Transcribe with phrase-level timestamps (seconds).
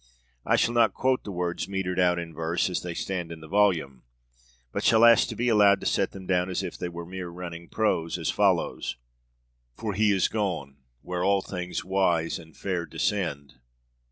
[0.47, 3.47] I shall not quote the words metred out in verse, as they stand in the
[3.47, 4.01] volume,
[4.71, 7.29] but shall ask to be allowed to set them down as if they were mere
[7.29, 8.95] running prose, as follows:
[9.77, 13.59] For he is gone where all things wise and fair descend.